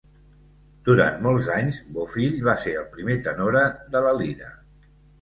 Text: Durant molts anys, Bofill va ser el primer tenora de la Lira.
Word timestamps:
Durant 0.89 1.19
molts 1.25 1.51
anys, 1.57 1.77
Bofill 1.99 2.41
va 2.49 2.57
ser 2.65 2.75
el 2.83 2.91
primer 2.99 3.21
tenora 3.31 3.67
de 3.97 4.07
la 4.09 4.19
Lira. 4.25 4.55